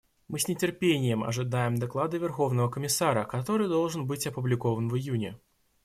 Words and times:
Мы 0.27 0.39
с 0.39 0.47
нетерпением 0.47 1.23
ожидаем 1.23 1.75
доклада 1.75 2.17
Верховного 2.17 2.69
комиссара, 2.71 3.23
который 3.23 3.67
должен 3.67 4.07
быть 4.07 4.25
опубликован 4.25 4.89
в 4.89 4.95
июне. 4.97 5.37